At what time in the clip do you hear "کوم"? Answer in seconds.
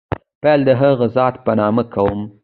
1.93-2.19